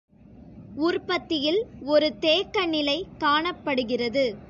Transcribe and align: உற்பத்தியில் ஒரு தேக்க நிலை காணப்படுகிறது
உற்பத்தியில் 0.77 1.61
ஒரு 1.85 2.09
தேக்க 2.19 2.65
நிலை 2.65 2.97
காணப்படுகிறது 3.17 4.25